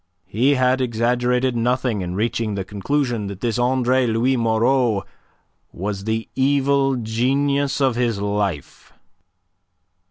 He 0.25 0.55
had 0.55 0.81
exaggerated 0.81 1.55
nothing 1.55 2.01
in 2.01 2.15
reaching 2.15 2.55
the 2.55 2.65
conclusion 2.65 3.27
that 3.27 3.39
this 3.41 3.59
Andre 3.59 4.07
Louis 4.07 4.35
Moreau 4.35 5.03
was 5.71 6.05
the 6.05 6.27
evil 6.35 6.95
genius 6.95 7.79
of 7.79 7.95
his 7.97 8.19
life. 8.19 8.93